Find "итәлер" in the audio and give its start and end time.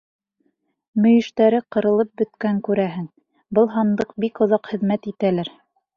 5.13-5.55